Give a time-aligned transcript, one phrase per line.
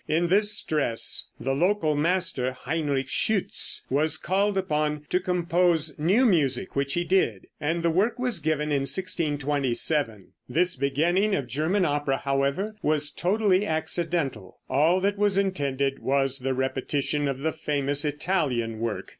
[0.07, 6.75] In this stress the local master, Heinrich Schütz, was called upon to compose new music,
[6.75, 10.29] which he did, and the work was given in 1627.
[10.49, 14.57] This beginning of German opera, however, was totally accidental.
[14.67, 19.09] All that was intended was the repetition of the famous Italian work.